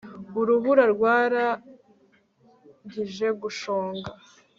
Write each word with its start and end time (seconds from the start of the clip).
urubura 0.39 0.83
rwarangije 0.93 3.27
gushonga 3.41 4.09